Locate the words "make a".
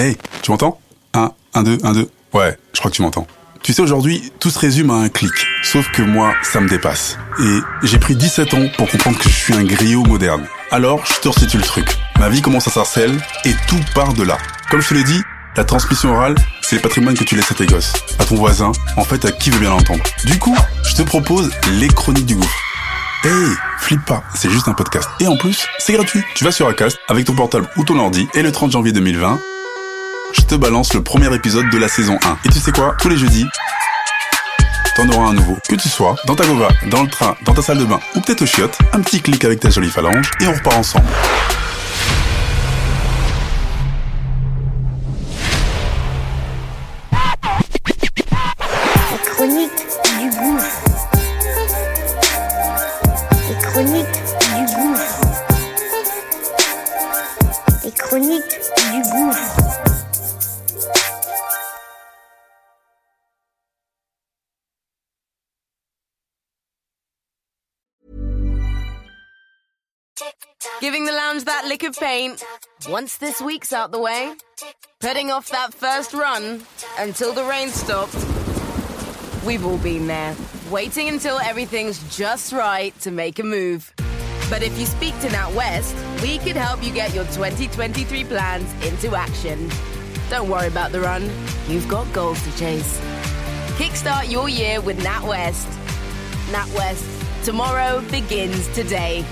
83.10-83.42